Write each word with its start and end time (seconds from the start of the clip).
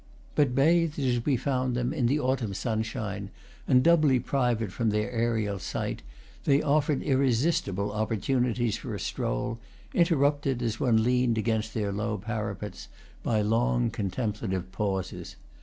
But 0.33 0.55
bathed, 0.55 0.97
as 0.97 1.23
we 1.23 1.37
found 1.37 1.75
them, 1.75 1.93
in 1.93 2.07
the 2.07 2.19
autumn 2.19 2.55
sunshine, 2.55 3.29
and 3.67 3.83
doubly 3.83 4.19
private 4.19 4.71
from 4.71 4.89
their 4.89 5.11
aerial 5.11 5.59
site, 5.59 6.01
they 6.43 6.59
offered 6.59 7.03
irresistible 7.03 7.91
opportunities 7.91 8.75
for 8.77 8.95
a 8.95 8.99
stroll, 8.99 9.59
interrupted, 9.93 10.63
as 10.63 10.79
one 10.79 11.03
leaned 11.03 11.37
against 11.37 11.75
their 11.75 11.91
low 11.91 12.17
parapets, 12.17 12.87
by 13.21 13.41
long, 13.43 13.91
con 13.91 14.09
templative 14.09 14.71
pauses. 14.71 15.35